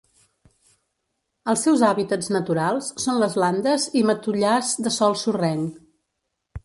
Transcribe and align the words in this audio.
Els 1.51 1.65
seus 1.67 1.83
hàbitats 1.89 2.31
naturals 2.35 2.89
són 3.03 3.21
les 3.25 3.37
landes 3.45 3.85
i 4.01 4.05
matollars 4.13 4.73
de 4.87 4.95
sòl 5.01 5.19
sorrenc. 5.27 5.81